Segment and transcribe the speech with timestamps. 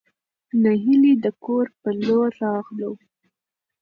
[0.61, 2.91] نهېلى د کور په لور راغلو.